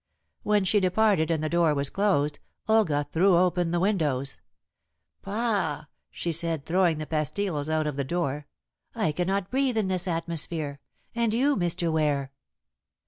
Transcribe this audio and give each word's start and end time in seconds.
When 0.41 0.63
she 0.65 0.79
departed 0.79 1.29
and 1.29 1.43
the 1.43 1.47
door 1.47 1.75
was 1.75 1.91
closed, 1.91 2.39
Olga 2.67 3.05
threw 3.11 3.37
open 3.37 3.69
the 3.69 3.79
windows. 3.79 4.39
"Pah!" 5.21 5.83
she 6.09 6.31
said, 6.31 6.65
throwing 6.65 6.97
the 6.97 7.05
pastiles 7.05 7.69
out 7.69 7.85
of 7.85 8.07
doors, 8.07 8.45
"I 8.95 9.11
cannot 9.11 9.51
breathe 9.51 9.77
in 9.77 9.89
this 9.89 10.07
atmosphere. 10.07 10.79
And 11.13 11.35
you, 11.35 11.55
Mr. 11.55 11.91
Ware?" 11.91 12.31